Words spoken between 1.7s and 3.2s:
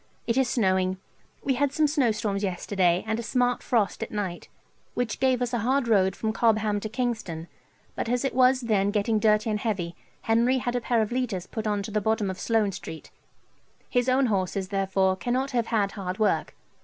some snowstorms yesterday, and